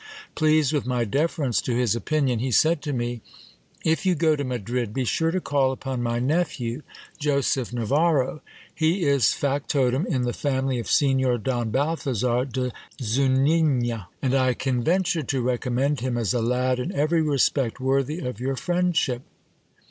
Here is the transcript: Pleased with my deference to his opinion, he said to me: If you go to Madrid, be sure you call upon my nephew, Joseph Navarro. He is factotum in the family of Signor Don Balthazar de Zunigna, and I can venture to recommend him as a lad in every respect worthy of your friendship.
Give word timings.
Pleased 0.33 0.73
with 0.73 0.87
my 0.87 1.05
deference 1.05 1.61
to 1.61 1.75
his 1.75 1.95
opinion, 1.95 2.39
he 2.39 2.49
said 2.49 2.81
to 2.81 2.91
me: 2.91 3.21
If 3.85 4.03
you 4.03 4.15
go 4.15 4.35
to 4.35 4.43
Madrid, 4.43 4.95
be 4.95 5.05
sure 5.05 5.31
you 5.31 5.39
call 5.39 5.71
upon 5.71 6.01
my 6.01 6.17
nephew, 6.17 6.81
Joseph 7.19 7.71
Navarro. 7.71 8.41
He 8.73 9.03
is 9.03 9.33
factotum 9.35 10.07
in 10.07 10.23
the 10.23 10.33
family 10.33 10.79
of 10.79 10.89
Signor 10.89 11.37
Don 11.37 11.69
Balthazar 11.69 12.45
de 12.45 12.71
Zunigna, 12.99 14.07
and 14.23 14.33
I 14.33 14.55
can 14.55 14.83
venture 14.83 15.21
to 15.21 15.39
recommend 15.39 15.99
him 15.99 16.17
as 16.17 16.33
a 16.33 16.41
lad 16.41 16.79
in 16.79 16.91
every 16.93 17.21
respect 17.21 17.79
worthy 17.79 18.21
of 18.25 18.39
your 18.39 18.55
friendship. 18.55 19.21